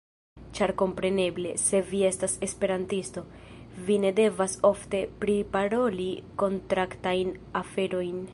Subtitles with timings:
[0.59, 3.23] Ĉar kompreneble, se vi estas Esperantisto,
[3.89, 6.09] vi ne devas ofte priparoli
[6.45, 8.27] kontraktajn aferojn.